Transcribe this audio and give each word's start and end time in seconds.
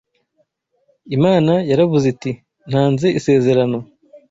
Imana 1.15 1.53
yaravuze 1.69 2.05
iti 2.13 2.31
‘ntanze 2.69 3.07
isezerano 3.19 3.77